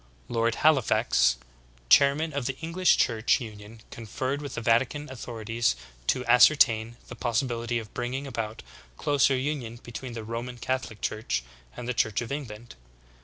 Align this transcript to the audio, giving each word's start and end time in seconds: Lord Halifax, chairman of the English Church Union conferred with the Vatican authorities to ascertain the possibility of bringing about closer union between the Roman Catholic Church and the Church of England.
Lord 0.29 0.55
Halifax, 0.55 1.37
chairman 1.87 2.33
of 2.33 2.47
the 2.47 2.57
English 2.57 2.97
Church 2.97 3.39
Union 3.39 3.81
conferred 3.91 4.41
with 4.41 4.55
the 4.55 4.61
Vatican 4.61 5.07
authorities 5.11 5.75
to 6.07 6.25
ascertain 6.25 6.97
the 7.07 7.15
possibility 7.15 7.77
of 7.77 7.93
bringing 7.93 8.25
about 8.25 8.63
closer 8.97 9.37
union 9.37 9.79
between 9.83 10.13
the 10.13 10.23
Roman 10.23 10.57
Catholic 10.57 11.01
Church 11.01 11.43
and 11.77 11.87
the 11.87 11.93
Church 11.93 12.19
of 12.19 12.31
England. 12.31 12.73